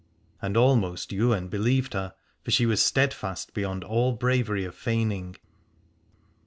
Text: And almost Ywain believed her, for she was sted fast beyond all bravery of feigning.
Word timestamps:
And 0.41 0.57
almost 0.57 1.13
Ywain 1.13 1.47
believed 1.47 1.93
her, 1.93 2.15
for 2.43 2.49
she 2.49 2.65
was 2.65 2.83
sted 2.83 3.13
fast 3.13 3.53
beyond 3.53 3.83
all 3.83 4.13
bravery 4.13 4.65
of 4.65 4.73
feigning. 4.73 5.35